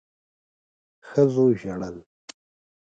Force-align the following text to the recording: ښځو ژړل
ښځو 1.07 1.45
ژړل 1.59 1.95